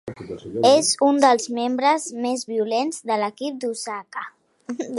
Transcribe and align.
És 0.69 0.87
un 1.07 1.19
dels 1.25 1.45
membres 1.57 2.07
més 2.23 2.47
violents 2.53 2.99
de 3.11 3.19
l'equip 3.25 3.61
d'Osaka. 3.65 4.27